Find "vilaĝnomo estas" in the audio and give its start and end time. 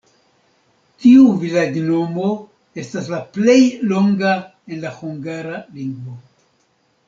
1.43-3.11